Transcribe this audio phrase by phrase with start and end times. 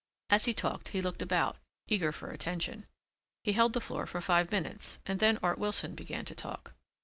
[0.31, 1.57] As he talked he looked about,
[1.87, 2.87] eager for attention.
[3.43, 6.73] He held the floor for five minutes and then Art Wilson began to talk.